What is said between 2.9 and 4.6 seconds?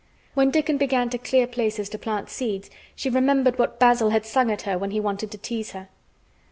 she remembered what Basil had sung